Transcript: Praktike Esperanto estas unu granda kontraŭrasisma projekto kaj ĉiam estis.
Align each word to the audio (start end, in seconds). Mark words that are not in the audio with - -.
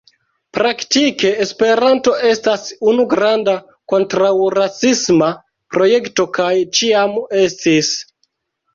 Praktike 0.57 1.33
Esperanto 1.45 2.13
estas 2.29 2.65
unu 2.93 3.07
granda 3.13 3.55
kontraŭrasisma 3.95 5.31
projekto 5.79 6.31
kaj 6.43 6.53
ĉiam 6.81 7.19
estis. 7.49 7.97